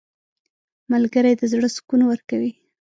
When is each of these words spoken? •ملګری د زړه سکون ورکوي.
•ملګری 0.91 1.33
د 1.39 1.41
زړه 1.51 1.67
سکون 1.75 2.01
ورکوي. 2.07 2.51